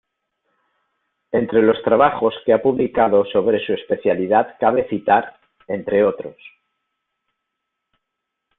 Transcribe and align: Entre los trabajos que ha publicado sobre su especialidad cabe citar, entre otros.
Entre 1.31 1.61
los 1.61 1.79
trabajos 1.83 2.33
que 2.43 2.53
ha 2.53 2.59
publicado 2.63 3.23
sobre 3.25 3.63
su 3.63 3.73
especialidad 3.73 4.55
cabe 4.59 4.87
citar, 4.89 5.39
entre 5.67 6.03
otros. 6.03 6.37